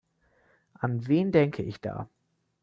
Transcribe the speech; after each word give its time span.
An 0.79 1.05
wen 1.05 1.31
denke 1.31 1.61
ich 1.61 1.79
da? 1.79 2.09